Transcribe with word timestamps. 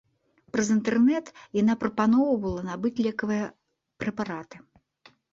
Праз 0.53 0.67
інтэрнэт 0.75 1.27
яна 1.61 1.75
прапаноўвала 1.83 2.63
набыць 2.69 3.03
лекавыя 3.07 3.43
прэпараты. 4.05 4.57